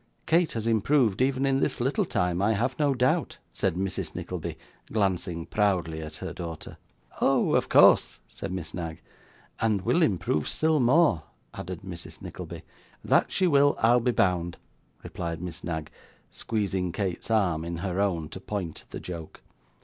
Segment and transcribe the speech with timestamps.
[0.25, 4.57] 'Kate has improved even in this little time, I have no doubt,' said Mrs Nickleby,
[4.91, 6.77] glancing proudly at her daughter.
[7.21, 7.53] 'Oh!
[7.53, 8.99] of course,' said Miss Knag.
[9.59, 11.21] 'And will improve still more,'
[11.53, 12.19] added Mrs.
[12.19, 12.63] Nickleby.
[13.03, 14.57] 'That she will, I'll be bound,'
[15.03, 15.91] replied Miss Knag,
[16.31, 19.43] squeezing Kate's arm in her own, to point the joke.